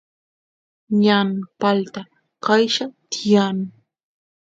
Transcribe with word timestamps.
ñan 1.03 1.29
palta 1.59 2.01
qaylla 2.43 2.85
tiyan 3.11 3.57